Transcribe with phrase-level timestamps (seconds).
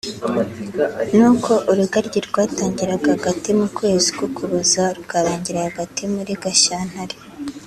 [1.17, 7.15] nuko urugaryi rwatangiraga hagati mu kwezi k’Ukuboza rukarangira hagati muri Gashyantare